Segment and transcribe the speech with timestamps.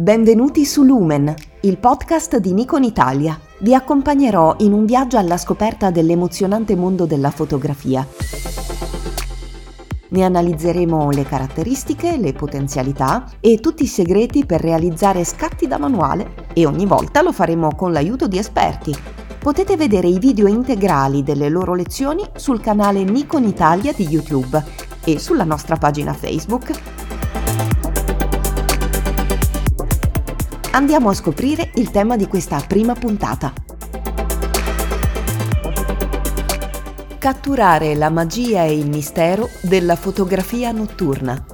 [0.00, 3.38] Benvenuti su Lumen, il podcast di Nikon Italia.
[3.58, 8.08] Vi accompagnerò in un viaggio alla scoperta dell'emozionante mondo della fotografia.
[10.08, 16.46] Ne analizzeremo le caratteristiche, le potenzialità e tutti i segreti per realizzare scatti da manuale
[16.54, 18.96] e ogni volta lo faremo con l'aiuto di esperti.
[19.38, 24.64] Potete vedere i video integrali delle loro lezioni sul canale Nikon Italia di YouTube
[25.04, 26.99] e sulla nostra pagina Facebook
[30.72, 33.52] Andiamo a scoprire il tema di questa prima puntata.
[37.18, 41.44] Catturare la magia e il mistero della fotografia notturna.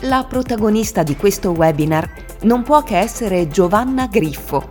[0.00, 2.10] La protagonista di questo webinar
[2.42, 4.68] non può che essere Giovanna Griffo,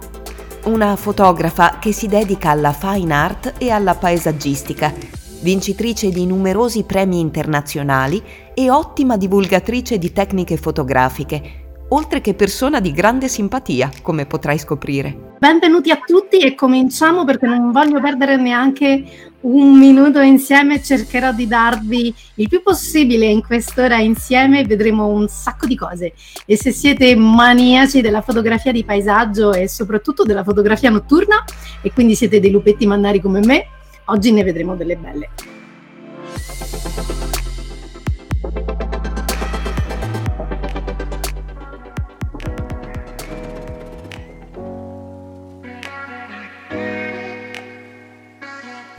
[0.64, 7.20] una fotografa che si dedica alla fine art e alla paesaggistica vincitrice di numerosi premi
[7.20, 8.22] internazionali
[8.54, 11.42] e ottima divulgatrice di tecniche fotografiche,
[11.90, 15.30] oltre che persona di grande simpatia, come potrai scoprire.
[15.40, 21.48] Benvenuti a tutti e cominciamo perché non voglio perdere neanche un minuto insieme, cercherò di
[21.48, 26.14] darvi il più possibile in quest'ora insieme, vedremo un sacco di cose
[26.46, 31.44] e se siete maniaci della fotografia di paesaggio e soprattutto della fotografia notturna
[31.82, 33.66] e quindi siete dei lupetti mannari come me,
[34.12, 35.30] Oggi ne vedremo delle belle.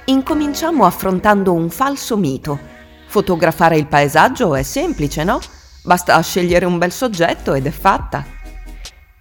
[0.07, 2.59] Incominciamo affrontando un falso mito.
[3.07, 5.41] Fotografare il paesaggio è semplice, no?
[5.85, 8.25] Basta scegliere un bel soggetto ed è fatta.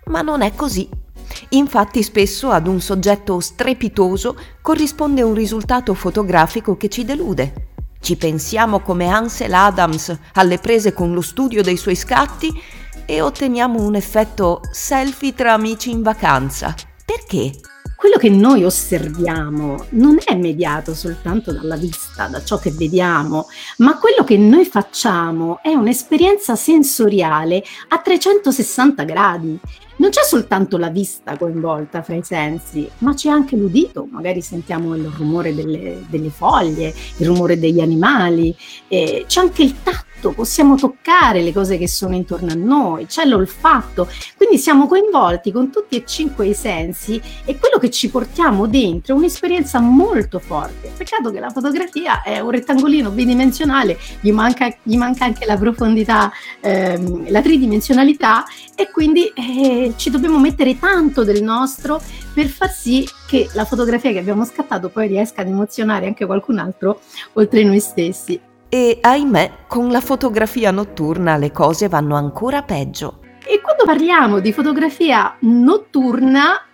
[0.06, 1.01] Ma non è così.
[1.50, 7.70] Infatti spesso ad un soggetto strepitoso corrisponde un risultato fotografico che ci delude.
[8.00, 12.52] Ci pensiamo come Ansel Adams alle prese con lo studio dei suoi scatti
[13.06, 16.74] e otteniamo un effetto selfie tra amici in vacanza.
[17.06, 17.52] Perché?
[18.02, 23.46] quello che noi osserviamo non è mediato soltanto dalla vista, da ciò che vediamo,
[23.78, 29.60] ma quello che noi facciamo è un'esperienza sensoriale a 360 gradi.
[30.02, 34.96] Non c'è soltanto la vista coinvolta fra i sensi, ma c'è anche l'udito, magari sentiamo
[34.96, 38.56] il rumore delle, delle foglie, il rumore degli animali,
[38.88, 43.08] eh, c'è anche il tatto tatto, possiamo toccare le cose che sono intorno a noi,
[43.08, 48.10] c'è l'olfatto, quindi siamo coinvolti con tutti e cinque i sensi e quello che ci
[48.10, 50.92] portiamo dentro è un'esperienza molto forte.
[50.96, 56.32] Peccato che la fotografia è un rettangolino bidimensionale, gli manca, gli manca anche la profondità,
[56.60, 58.46] ehm, la tridimensionalità
[58.76, 62.00] e quindi eh, ci dobbiamo mettere tanto del nostro
[62.34, 66.60] per far sì che la fotografia che abbiamo scattato poi riesca ad emozionare anche qualcun
[66.60, 67.02] altro
[67.34, 68.50] oltre noi stessi.
[68.74, 73.20] E ahimè, con la fotografia notturna le cose vanno ancora peggio.
[73.46, 76.68] E quando parliamo di fotografia notturna,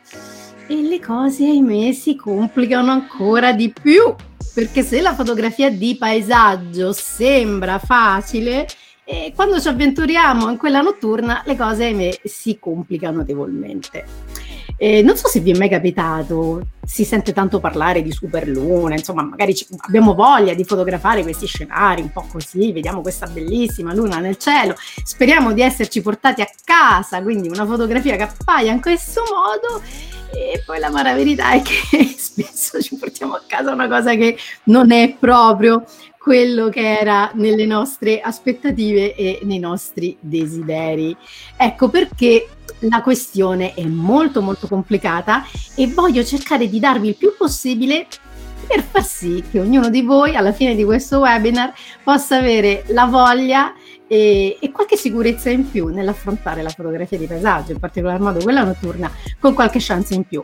[0.67, 4.13] le cose ahimè si complicano ancora di più.
[4.53, 8.67] Perché se la fotografia di paesaggio sembra facile,
[9.03, 14.05] e quando ci avventuriamo in quella notturna le cose ahimè si complicano notevolmente.
[14.79, 19.23] Eh, non so se vi è mai capitato, si sente tanto parlare di superluna, insomma,
[19.23, 24.19] magari ci, abbiamo voglia di fotografare questi scenari un po' così, vediamo questa bellissima luna
[24.19, 29.23] nel cielo, speriamo di esserci portati a casa, quindi una fotografia che appaia in questo
[29.23, 29.81] modo
[30.33, 34.37] e poi la mala verità è che spesso ci portiamo a casa una cosa che
[34.63, 35.83] non è proprio
[36.17, 41.15] quello che era nelle nostre aspettative e nei nostri desideri.
[41.55, 42.49] Ecco perché
[42.79, 48.07] la questione è molto molto complicata e voglio cercare di darvi il più possibile
[48.67, 51.73] per far sì che ognuno di voi alla fine di questo webinar
[52.03, 53.73] possa avere la voglia
[54.07, 58.63] e, e, qualche sicurezza in più nell'affrontare la fotografia di paesaggio, in particolar modo quella
[58.63, 60.43] notturna, con qualche chance in più.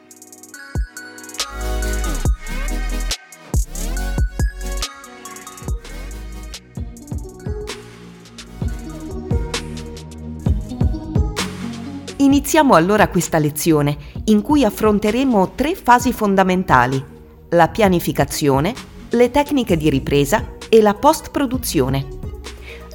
[12.18, 17.04] Iniziamo allora questa lezione in cui affronteremo tre fasi fondamentali,
[17.50, 18.74] la pianificazione,
[19.09, 22.12] le tecniche di ripresa e la post-produzione.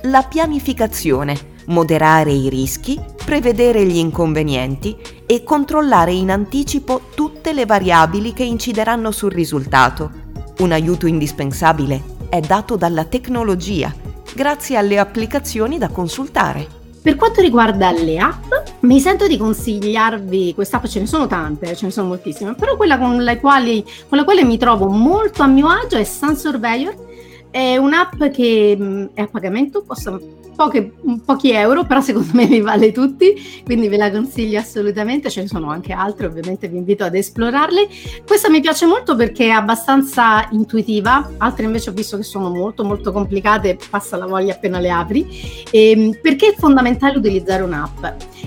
[0.03, 1.37] La pianificazione,
[1.67, 4.97] moderare i rischi, prevedere gli inconvenienti
[5.27, 10.11] e controllare in anticipo tutte le variabili che incideranno sul risultato.
[10.59, 13.93] Un aiuto indispensabile è dato dalla tecnologia,
[14.33, 16.77] grazie alle applicazioni da consultare.
[17.03, 21.75] Per quanto riguarda le app, mi sento di consigliarvi, queste app ce ne sono tante,
[21.75, 25.47] ce ne sono moltissime, però quella con, quali, con la quale mi trovo molto a
[25.47, 27.08] mio agio è Sun Surveyor,
[27.51, 30.19] è un'app che mh, è a pagamento, costa
[30.59, 30.93] poche,
[31.25, 35.47] pochi euro, però secondo me vi vale tutti, quindi ve la consiglio assolutamente, ce ne
[35.47, 37.87] sono anche altre, ovviamente vi invito ad esplorarle.
[38.27, 42.83] Questa mi piace molto perché è abbastanza intuitiva, altre invece ho visto che sono molto
[42.83, 45.29] molto complicate, passa la voglia appena le apri,
[45.71, 48.05] ehm, perché è fondamentale utilizzare un'app.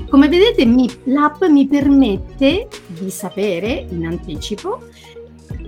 [0.10, 4.82] Come vedete mi, l'app mi permette di sapere in anticipo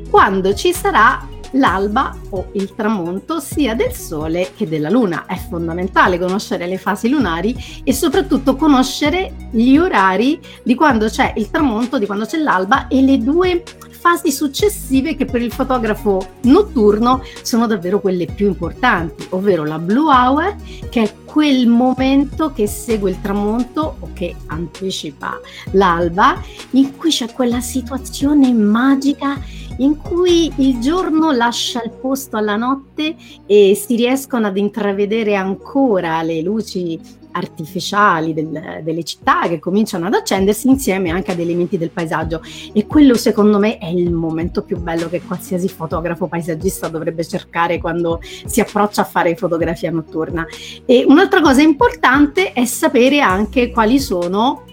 [0.10, 5.26] quando ci sarà l'alba o il tramonto sia del Sole che della Luna.
[5.26, 11.50] È fondamentale conoscere le fasi lunari e soprattutto conoscere gli orari di quando c'è il
[11.50, 13.64] tramonto, di quando c'è l'alba e le due
[14.04, 20.14] fasi successive che per il fotografo notturno sono davvero quelle più importanti, ovvero la blue
[20.14, 20.56] hour,
[20.90, 25.40] che è quel momento che segue il tramonto o che anticipa
[25.72, 26.40] l'alba,
[26.74, 29.42] in cui c'è quella situazione magica
[29.78, 33.16] in cui il giorno lascia il posto alla notte
[33.48, 37.00] e si riescono ad intravedere ancora le luci
[37.34, 42.42] artificiali del, delle città che cominciano ad accendersi insieme anche ad elementi del paesaggio
[42.74, 47.80] e quello secondo me è il momento più bello che qualsiasi fotografo paesaggista dovrebbe cercare
[47.80, 50.46] quando si approccia a fare fotografia notturna.
[50.86, 54.64] E un'altra cosa importante è sapere anche quali sono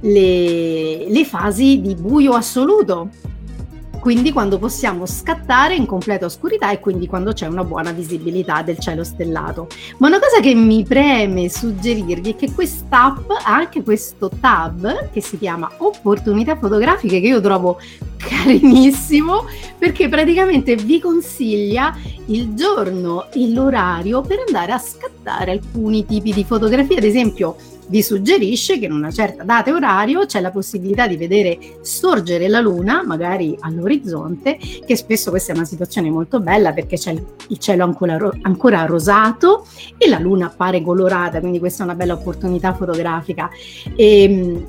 [0.00, 3.10] le, le fasi di buio assoluto
[4.04, 8.78] quindi quando possiamo scattare in completa oscurità e quindi quando c'è una buona visibilità del
[8.78, 9.66] cielo stellato.
[9.96, 15.22] Ma una cosa che mi preme suggerirvi è che quest'app ha anche questo tab che
[15.22, 17.78] si chiama opportunità fotografiche che io trovo
[18.18, 19.46] carinissimo
[19.78, 21.96] perché praticamente vi consiglia
[22.26, 27.56] il giorno e l'orario per andare a scattare alcuni tipi di fotografie, ad esempio
[27.88, 32.48] vi suggerisce che in una certa data e orario c'è la possibilità di vedere sorgere
[32.48, 37.58] la luna, magari all'orizzonte, che spesso questa è una situazione molto bella perché c'è il
[37.58, 39.66] cielo ancora, ancora rosato
[39.98, 43.50] e la luna appare colorata, quindi questa è una bella opportunità fotografica.
[43.96, 44.66] E, ehm,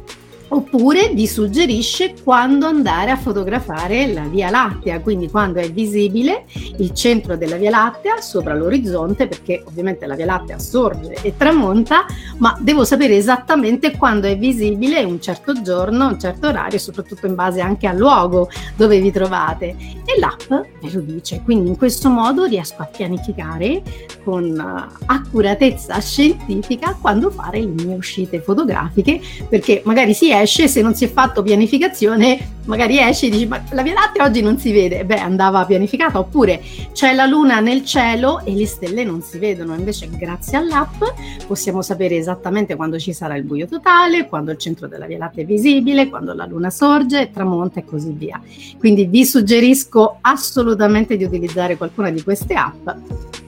[0.48, 6.46] Oppure vi suggerisce quando andare a fotografare la Via Lattea, quindi quando è visibile
[6.78, 12.06] il centro della Via Lattea sopra l'orizzonte, perché ovviamente la Via Lattea sorge e tramonta,
[12.38, 17.36] ma devo sapere esattamente quando è visibile un certo giorno, un certo orario, soprattutto in
[17.36, 19.76] base anche al luogo dove vi trovate.
[20.06, 23.82] E l'app ve lo dice, quindi in questo modo riesco a pianificare
[24.24, 29.20] con accuratezza scientifica quando fare le mie uscite fotografiche,
[29.50, 33.64] perché magari si esce, se non si è fatto pianificazione, magari esce e dici ma
[33.72, 36.62] la Via Lattea oggi non si vede, beh andava pianificata, oppure
[36.94, 41.02] c'è la luna nel cielo e le stelle non si vedono, invece grazie all'app
[41.48, 45.44] possiamo sapere esattamente quando ci sarà il buio totale, quando il centro della Via Lattea
[45.44, 48.42] è visibile, quando la luna sorge, tramonta e così via.
[48.78, 52.90] Quindi vi suggerisco assolutamente di utilizzare qualcuna di queste app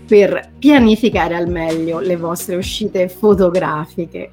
[0.08, 4.32] per pianificare al meglio le vostre uscite fotografiche.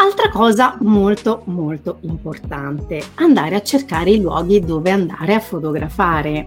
[0.00, 6.46] Altra cosa molto molto importante, andare a cercare i luoghi dove andare a fotografare.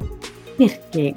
[0.55, 1.13] Perché?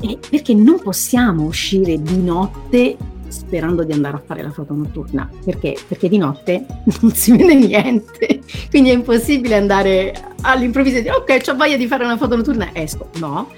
[0.00, 2.96] Eh, perché non possiamo uscire di notte
[3.28, 5.28] sperando di andare a fare la foto notturna.
[5.44, 5.76] Perché?
[5.86, 6.64] Perché di notte
[7.02, 8.40] non si vede niente.
[8.70, 12.70] Quindi è impossibile andare all'improvviso e dire ok, ho voglia di fare una foto notturna,
[12.72, 13.10] esco.
[13.18, 13.50] No,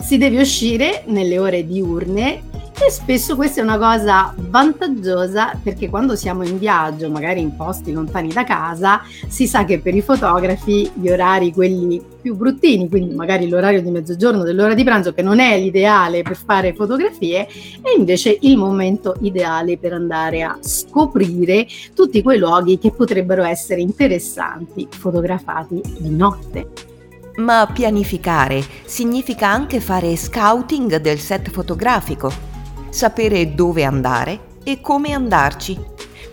[0.00, 2.40] si deve uscire nelle ore diurne
[2.82, 7.92] e spesso questa è una cosa vantaggiosa perché quando siamo in viaggio, magari in posti
[7.92, 13.14] lontani da casa, si sa che per i fotografi gli orari, quelli più bruttini, quindi
[13.14, 17.96] magari l'orario di mezzogiorno dell'ora di pranzo, che non è l'ideale per fare fotografie, è
[17.96, 24.88] invece il momento ideale per andare a scoprire tutti quei luoghi che potrebbero essere interessanti
[24.90, 26.88] fotografati di notte.
[27.36, 32.49] Ma pianificare significa anche fare scouting del set fotografico,
[32.90, 35.78] sapere dove andare e come andarci,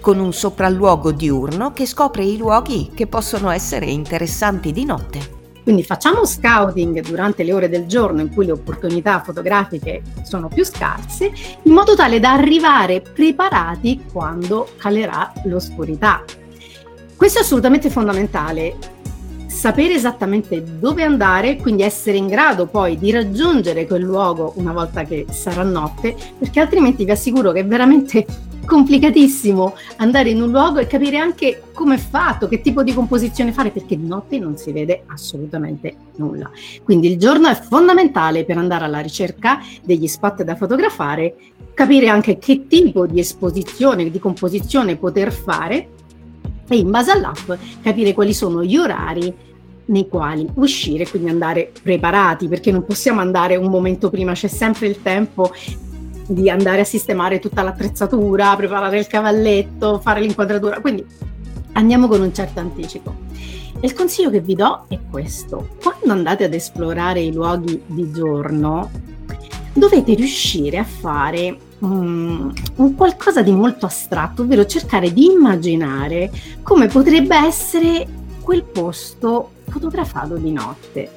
[0.01, 5.35] con un sopralluogo diurno che scopre i luoghi che possono essere interessanti di notte.
[5.63, 10.63] Quindi facciamo scouting durante le ore del giorno in cui le opportunità fotografiche sono più
[10.63, 11.31] scarse,
[11.63, 16.23] in modo tale da arrivare preparati quando calerà l'oscurità.
[17.17, 18.77] Questo è assolutamente fondamentale
[19.57, 25.03] sapere esattamente dove andare, quindi essere in grado poi di raggiungere quel luogo una volta
[25.03, 28.23] che sarà notte, perché altrimenti vi assicuro che è veramente
[28.63, 33.51] complicatissimo andare in un luogo e capire anche come è fatto, che tipo di composizione
[33.51, 36.51] fare, perché notte non si vede assolutamente nulla.
[36.83, 41.33] Quindi il giorno è fondamentale per andare alla ricerca degli spot da fotografare,
[41.73, 45.87] capire anche che tipo di esposizione, di composizione poter fare
[46.67, 49.33] e in base all'app capire quali sono gli orari
[49.85, 54.87] nei quali uscire, quindi andare preparati, perché non possiamo andare un momento prima, c'è sempre
[54.87, 55.51] il tempo
[56.27, 61.05] di andare a sistemare tutta l'attrezzatura, preparare il cavalletto, fare l'inquadratura, quindi
[61.73, 63.15] andiamo con un certo anticipo.
[63.79, 68.11] E il consiglio che vi do è questo, quando andate ad esplorare i luoghi di
[68.11, 68.89] giorno,
[69.71, 76.31] dovete riuscire a fare um, un qualcosa di molto astratto, ovvero cercare di immaginare
[76.61, 78.07] come potrebbe essere
[78.41, 81.11] quel posto fotografato di notte.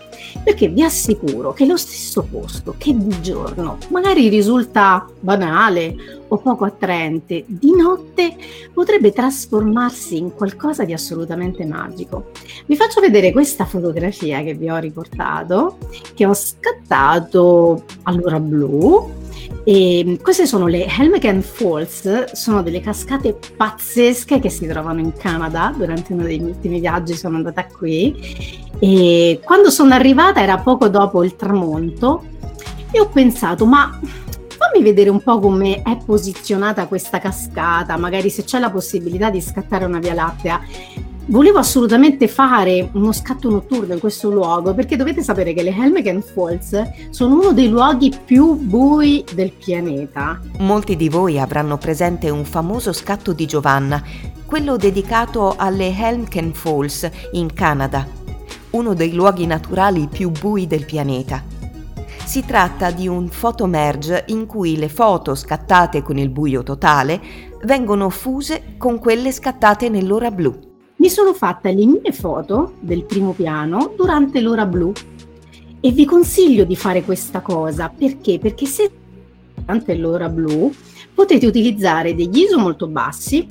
[0.45, 6.65] Perché vi assicuro che lo stesso posto che di giorno magari risulta banale o poco
[6.65, 8.37] attraente, di notte
[8.73, 12.31] potrebbe trasformarsi in qualcosa di assolutamente magico.
[12.67, 15.79] Vi faccio vedere questa fotografia che vi ho riportato,
[16.15, 19.20] che ho scattato all'ora blu
[19.65, 25.75] e queste sono le Helmeken Falls, sono delle cascate pazzesche che si trovano in Canada.
[25.77, 30.89] Durante uno dei miei ultimi viaggi sono andata qui e quando sono arrivata era poco
[30.89, 32.25] dopo il tramonto
[32.91, 33.99] e ho pensato ma
[34.49, 39.41] fammi vedere un po' come è posizionata questa cascata, magari se c'è la possibilità di
[39.41, 40.61] scattare una via lattea
[41.31, 46.23] volevo assolutamente fare uno scatto notturno in questo luogo perché dovete sapere che le Helmeken
[46.23, 50.41] Falls sono uno dei luoghi più bui del pianeta.
[50.59, 54.03] Molti di voi avranno presente un famoso scatto di Giovanna,
[54.45, 58.07] quello dedicato alle Helmken Falls in Canada,
[58.71, 61.45] uno dei luoghi naturali più bui del pianeta.
[62.25, 67.21] Si tratta di un photomerge in cui le foto scattate con il buio totale
[67.63, 70.70] vengono fuse con quelle scattate nell'ora blu
[71.01, 74.93] mi sono fatta le mie foto del primo piano durante l'ora blu
[75.81, 78.39] e vi consiglio di fare questa cosa perché?
[78.39, 78.91] Perché se
[79.55, 80.71] durante l'ora blu
[81.15, 83.47] potete utilizzare degli ISO molto bassi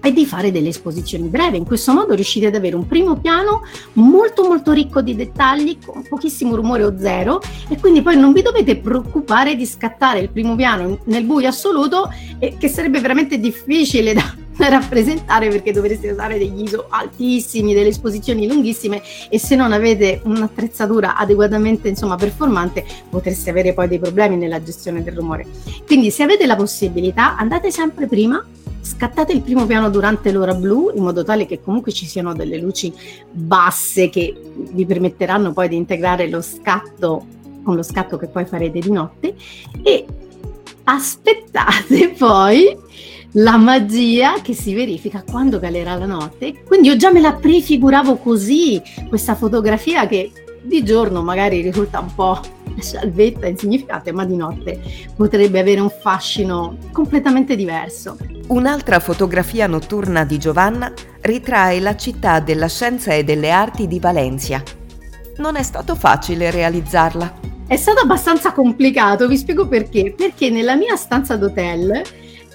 [0.00, 1.56] e di fare delle esposizioni brevi.
[1.56, 3.62] In questo modo riuscite ad avere un primo piano
[3.94, 8.42] molto molto ricco di dettagli con pochissimo rumore o zero e quindi poi non vi
[8.42, 14.14] dovete preoccupare di scattare il primo piano nel buio assoluto e che sarebbe veramente difficile
[14.14, 20.20] da rappresentare perché dovreste usare degli ISO altissimi, delle esposizioni lunghissime e se non avete
[20.24, 25.46] un'attrezzatura adeguatamente insomma performante potreste avere poi dei problemi nella gestione del rumore.
[25.86, 28.44] Quindi se avete la possibilità andate sempre prima
[28.80, 32.56] scattate il primo piano durante l'ora blu in modo tale che comunque ci siano delle
[32.56, 32.92] luci
[33.32, 37.26] basse che vi permetteranno poi di integrare lo scatto
[37.64, 39.34] con lo scatto che poi farete di notte
[39.82, 40.06] e
[40.84, 42.76] aspettate poi
[43.36, 46.62] la magia che si verifica quando calerà la notte.
[46.64, 50.30] Quindi io già me la prefiguravo così, questa fotografia che
[50.62, 52.40] di giorno magari risulta un po'
[52.78, 54.80] salvetta, insignificante, ma di notte
[55.14, 58.16] potrebbe avere un fascino completamente diverso.
[58.48, 64.62] Un'altra fotografia notturna di Giovanna ritrae la città della scienza e delle arti di Valencia.
[65.38, 67.54] Non è stato facile realizzarla.
[67.66, 70.14] È stato abbastanza complicato, vi spiego perché.
[70.16, 72.02] Perché nella mia stanza d'hotel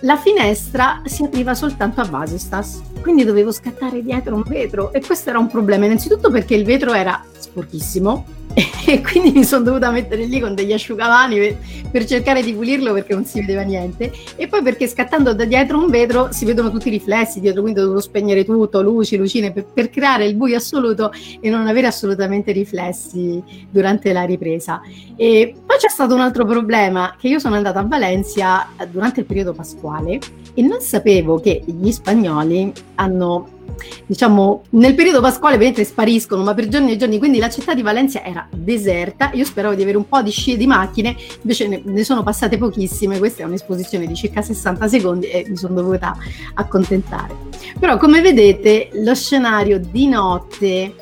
[0.01, 5.29] la finestra si apriva soltanto a Vasistas, quindi dovevo scattare dietro un vetro e questo
[5.29, 8.25] era un problema, innanzitutto perché il vetro era sporchissimo
[8.85, 11.57] e quindi mi sono dovuta mettere lì con degli asciugamani per,
[11.91, 14.11] per, cercare di pulirlo perché non si vedeva niente.
[14.35, 17.79] E poi perché scattando da dietro un vetro si vedono tutti i riflessi dietro quindi
[17.79, 21.87] ho dovuto spegnere tutto, luci, lucine per, per creare il buio assoluto e non avere
[21.87, 24.81] assolutamente riflessi durante la ripresa.
[25.15, 29.25] E poi c'è stato un altro problema che io sono andata a Valencia durante il
[29.25, 30.19] periodo pasquale
[30.53, 33.59] e non sapevo che gli spagnoli hanno
[34.05, 37.81] diciamo, nel periodo pasquale vedete spariscono, ma per giorni e giorni, quindi la città di
[37.81, 41.81] Valencia era deserta, io speravo di avere un po' di scie di macchine, invece ne,
[41.83, 46.15] ne sono passate pochissime, questa è un'esposizione di circa 60 secondi e mi sono dovuta
[46.53, 47.35] accontentare.
[47.79, 50.93] Però come vedete lo scenario di notte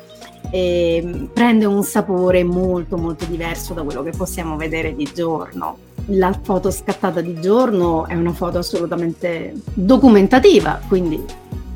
[0.50, 5.88] eh, prende un sapore molto molto diverso da quello che possiamo vedere di giorno.
[6.06, 11.22] La foto scattata di giorno è una foto assolutamente documentativa, quindi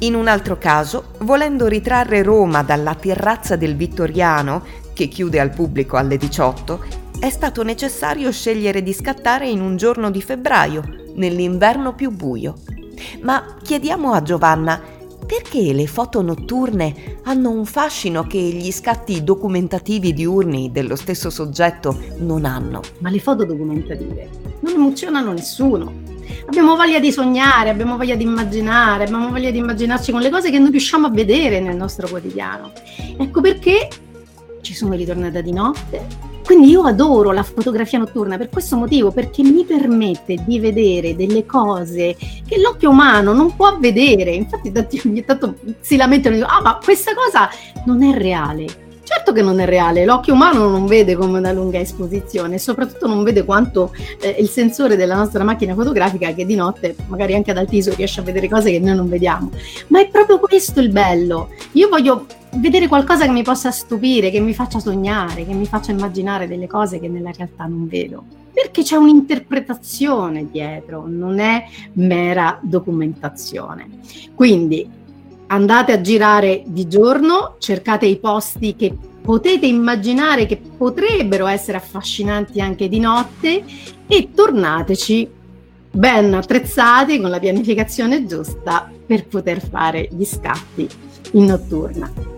[0.05, 5.97] in un altro caso, volendo ritrarre Roma dalla terrazza del Vittoriano, che chiude al pubblico
[5.97, 10.83] alle 18, è stato necessario scegliere di scattare in un giorno di febbraio,
[11.15, 12.57] nell'inverno più buio.
[13.23, 14.81] Ma chiediamo a Giovanna
[15.27, 21.99] perché le foto notturne hanno un fascino che gli scatti documentativi diurni dello stesso soggetto
[22.19, 22.83] non hanno.
[22.99, 24.29] Ma le foto documentative
[24.61, 26.04] non emozionano nessuno
[26.47, 30.51] abbiamo voglia di sognare, abbiamo voglia di immaginare, abbiamo voglia di immaginarci con le cose
[30.51, 32.73] che non riusciamo a vedere nel nostro quotidiano.
[33.17, 33.89] Ecco perché
[34.61, 36.33] ci sono ritornata di notte.
[36.45, 41.47] Quindi io adoro la fotografia notturna per questo motivo, perché mi permette di vedere delle
[41.47, 44.33] cose che l'occhio umano non può vedere.
[44.33, 47.49] Infatti ogni tanto si lamentano e dicono, ah ma questa cosa
[47.87, 48.84] non è reale.
[49.05, 53.07] Certo che non è reale, l'occhio umano non vede come una lunga esposizione e soprattutto
[53.07, 57.51] non vede quanto eh, il sensore della nostra macchina fotografica che di notte, magari anche
[57.51, 59.51] ad altiso, riesce a vedere cose che noi non vediamo.
[59.89, 61.51] Ma è proprio questo il bello.
[61.73, 65.93] Io voglio vedere qualcosa che mi possa stupire, che mi faccia sognare, che mi faccia
[65.93, 68.25] immaginare delle cose che nella realtà non vedo.
[68.55, 73.87] Perché c'è un'interpretazione dietro, non è mera documentazione.
[74.35, 75.03] Quindi
[75.55, 82.61] andate a girare di giorno, cercate i posti che potete immaginare che potrebbero essere affascinanti
[82.61, 83.65] anche di notte
[84.07, 85.31] e tornateci
[85.93, 90.89] ben attrezzati con la pianificazione giusta per poter fare gli scatti
[91.33, 92.34] in notturna.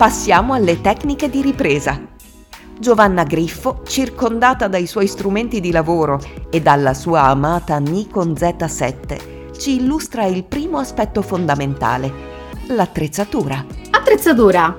[0.00, 2.00] Passiamo alle tecniche di ripresa.
[2.78, 9.74] Giovanna Griffo, circondata dai suoi strumenti di lavoro e dalla sua amata Nikon Z7, ci
[9.74, 12.10] illustra il primo aspetto fondamentale,
[12.68, 13.62] l'attrezzatura.
[13.90, 14.74] Attrezzatura.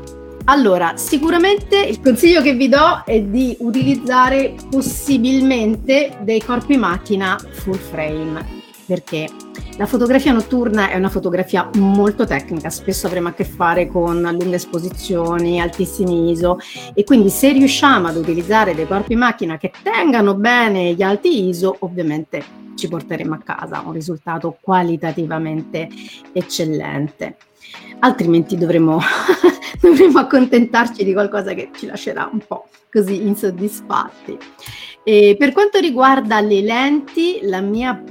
[0.45, 7.77] Allora, sicuramente il consiglio che vi do è di utilizzare possibilmente dei corpi macchina full
[7.77, 8.60] frame.
[8.91, 9.29] Perché?
[9.77, 14.57] La fotografia notturna è una fotografia molto tecnica, spesso avremo a che fare con lunghe
[14.57, 16.57] esposizioni, altissimi ISO
[16.93, 21.77] e quindi se riusciamo ad utilizzare dei corpi macchina che tengano bene gli alti ISO,
[21.79, 22.43] ovviamente
[22.75, 25.87] ci porteremo a casa un risultato qualitativamente
[26.33, 27.37] eccellente.
[27.99, 28.99] Altrimenti dovremo,
[29.79, 34.37] dovremo accontentarci di qualcosa che ci lascerà un po' così insoddisfatti.
[35.05, 38.03] E per quanto riguarda le lenti, la mia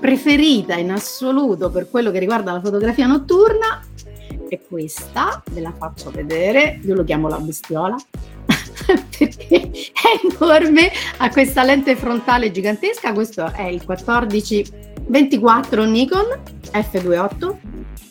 [0.00, 3.82] preferita in assoluto per quello che riguarda la fotografia notturna
[4.48, 7.96] è questa, ve la faccio vedere, io lo chiamo la bestiola
[9.18, 16.40] perché è enorme, ha questa lente frontale gigantesca, questo è il 1424 Nikon
[16.72, 17.56] f2.8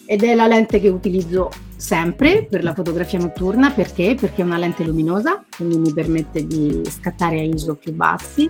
[0.05, 1.49] ed è la lente che utilizzo
[1.83, 4.15] sempre per la fotografia notturna perché?
[4.17, 8.47] Perché è una lente luminosa, quindi mi permette di scattare a ISO più bassi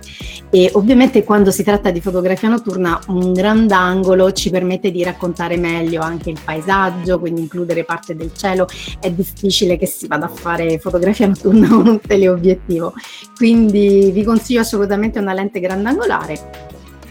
[0.50, 6.00] e ovviamente quando si tratta di fotografia notturna un grandangolo ci permette di raccontare meglio
[6.00, 8.68] anche il paesaggio, quindi includere parte del cielo.
[9.00, 12.94] È difficile che si vada a fare fotografia notturna con un teleobiettivo,
[13.34, 16.38] quindi vi consiglio assolutamente una lente grandangolare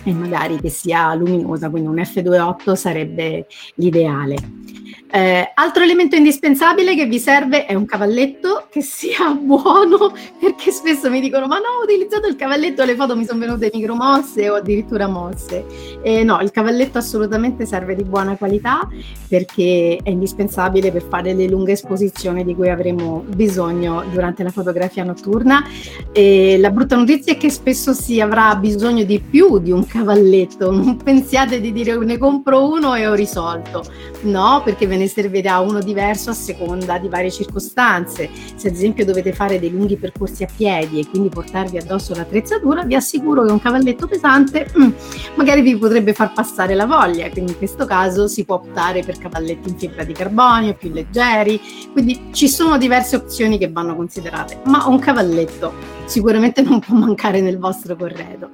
[0.06, 4.83] e magari che sia luminosa, quindi un f2.8 sarebbe l'ideale.
[5.12, 11.10] Eh, altro elemento indispensabile che vi serve è un cavalletto che sia buono, perché spesso
[11.10, 14.56] mi dicono: Ma no, ho utilizzato il cavalletto, le foto mi sono venute micromosse o
[14.56, 15.66] addirittura mosse.
[16.02, 18.88] Eh, no, il cavalletto assolutamente serve di buona qualità
[19.28, 25.04] perché è indispensabile per fare le lunghe esposizioni di cui avremo bisogno durante la fotografia
[25.04, 25.64] notturna.
[26.12, 30.72] E la brutta notizia è che spesso si avrà bisogno di più di un cavalletto.
[30.72, 33.84] Non pensiate di dire ne compro uno e ho risolto.
[34.22, 38.30] No, perché ve ne servirà uno diverso a seconda di varie circostanze.
[38.56, 42.84] Se ad esempio dovete fare dei lunghi percorsi a piedi e quindi portarvi addosso l'attrezzatura,
[42.84, 44.90] vi assicuro che un cavalletto pesante mm,
[45.36, 49.18] magari vi potrebbe far passare la voglia, quindi in questo caso si può optare per
[49.18, 51.60] cavalletti in fibra di carbonio più leggeri,
[51.92, 55.74] quindi ci sono diverse opzioni che vanno considerate, ma un cavalletto
[56.06, 58.50] sicuramente non può mancare nel vostro corredo.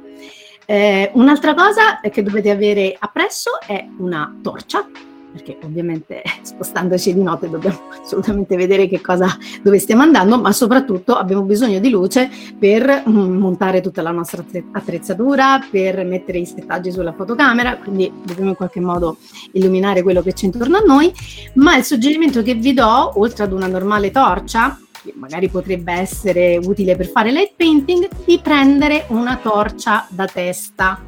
[0.65, 4.87] Eh, un'altra cosa che dovete avere appresso è una torcia
[5.31, 9.27] perché ovviamente spostandoci di notte dobbiamo assolutamente vedere che cosa,
[9.61, 14.43] dove stiamo andando, ma soprattutto abbiamo bisogno di luce per mm, montare tutta la nostra
[14.71, 19.17] attrezzatura, per mettere i settaggi sulla fotocamera, quindi dobbiamo in qualche modo
[19.53, 21.11] illuminare quello che c'è intorno a noi,
[21.55, 26.57] ma il suggerimento che vi do, oltre ad una normale torcia, che magari potrebbe essere
[26.57, 31.01] utile per fare light painting, di prendere una torcia da testa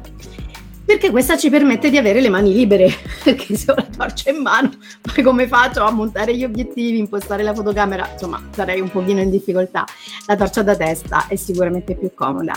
[0.92, 2.92] perché questa ci permette di avere le mani libere,
[3.24, 7.42] perché se ho la torcia in mano, poi come faccio a montare gli obiettivi, impostare
[7.42, 9.86] la fotocamera, insomma sarei un pochino in difficoltà.
[10.26, 12.54] La torcia da testa è sicuramente più comoda.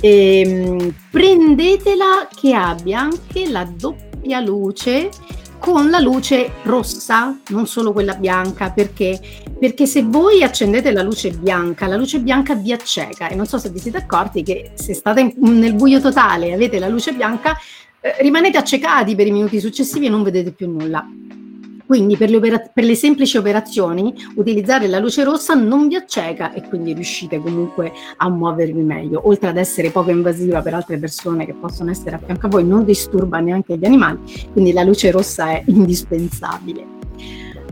[0.00, 5.10] E, ehm, prendetela che abbia anche la doppia luce
[5.58, 9.18] con la luce rossa, non solo quella bianca, perché?
[9.64, 13.56] Perché se voi accendete la luce bianca, la luce bianca vi acceca e non so
[13.56, 17.14] se vi siete accorti che se state in, nel buio totale e avete la luce
[17.14, 17.56] bianca,
[17.98, 21.08] eh, rimanete accecati per i minuti successivi e non vedete più nulla.
[21.86, 26.52] Quindi per le, opera- per le, semplici operazioni utilizzare la luce rossa non vi acceca
[26.52, 29.26] e quindi riuscite comunque a muovervi meglio.
[29.26, 32.66] Oltre ad essere poco invasiva per altre persone che possono essere a fianco a voi,
[32.66, 34.18] non disturba neanche gli animali,
[34.52, 36.93] quindi la luce rossa è indispensabile.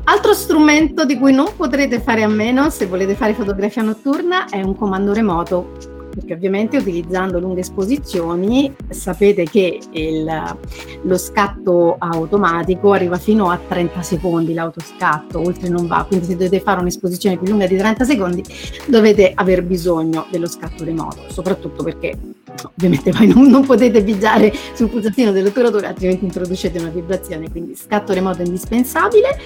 [0.04, 4.60] Altro strumento di cui non potrete fare a meno se volete fare fotografia notturna è
[4.60, 10.56] un comando remoto perché ovviamente utilizzando lunghe esposizioni sapete che il,
[11.02, 16.60] lo scatto automatico arriva fino a 30 secondi l'autoscatto, oltre non va, quindi se dovete
[16.60, 18.44] fare un'esposizione più lunga di 30 secondi
[18.86, 22.18] dovete aver bisogno dello scatto remoto, soprattutto perché
[22.64, 28.12] ovviamente poi non, non potete pigiare sul pulsantino dell'operatore altrimenti introducete una vibrazione, quindi scatto
[28.12, 29.38] remoto indispensabile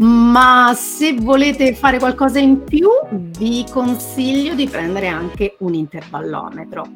[0.00, 6.86] ma se volete fare qualcosa in più vi consiglio di prendere anche un intervallometro.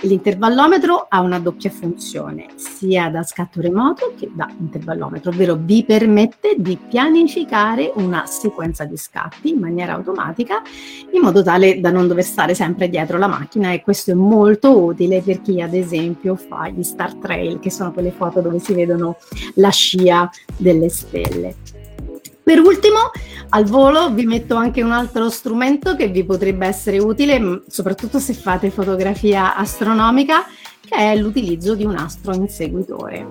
[0.00, 6.54] L'intervallometro ha una doppia funzione, sia da scatto remoto che da intervallometro, ovvero vi permette
[6.56, 10.62] di pianificare una sequenza di scatti in maniera automatica
[11.10, 14.74] in modo tale da non dover stare sempre dietro la macchina e questo è molto
[14.74, 18.72] utile per chi ad esempio fa gli star trail, che sono quelle foto dove si
[18.72, 19.16] vedono
[19.54, 21.54] la scia delle stelle.
[22.42, 23.10] Per ultimo,
[23.50, 28.34] al volo vi metto anche un altro strumento che vi potrebbe essere utile, soprattutto se
[28.34, 30.44] fate fotografia astronomica,
[30.80, 33.26] che è l'utilizzo di un astro inseguitore.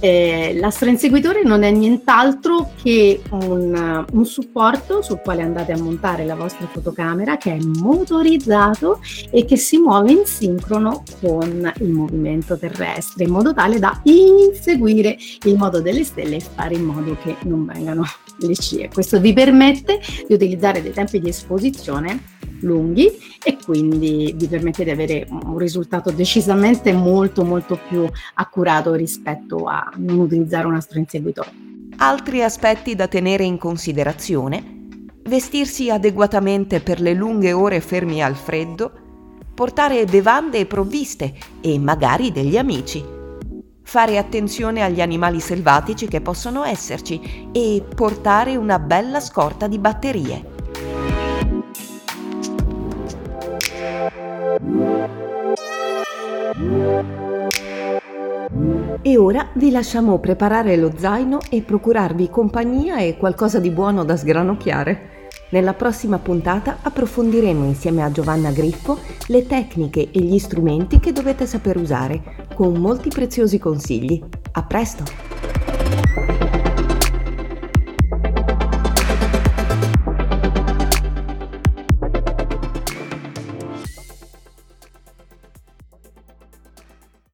[0.00, 6.24] Eh, l'astro inseguitore non è nient'altro che un, un, supporto sul quale andate a montare
[6.24, 12.58] la vostra fotocamera che è motorizzato e che si muove in sincrono con il movimento
[12.58, 17.36] terrestre in modo tale da inseguire il modo delle stelle e fare in modo che
[17.42, 18.04] non vengano
[18.38, 18.88] le scie.
[18.92, 23.10] Questo vi permette di utilizzare dei tempi di esposizione lunghi
[23.42, 29.64] e quindi vi permette di avere un risultato decisamente molto molto più accurato rispetto
[29.96, 31.50] non utilizzare un astro inseguitore.
[31.96, 34.72] Altri aspetti da tenere in considerazione
[35.26, 38.92] vestirsi adeguatamente per le lunghe ore fermi al freddo,
[39.54, 43.02] portare bevande e provviste e magari degli amici,
[43.82, 50.53] fare attenzione agli animali selvatici che possono esserci e portare una bella scorta di batterie.
[59.14, 64.16] E ora vi lasciamo preparare lo zaino e procurarvi compagnia e qualcosa di buono da
[64.16, 65.28] sgranocchiare.
[65.50, 68.98] Nella prossima puntata approfondiremo insieme a Giovanna Griffo
[69.28, 74.20] le tecniche e gli strumenti che dovete saper usare, con molti preziosi consigli.
[74.50, 76.53] A presto!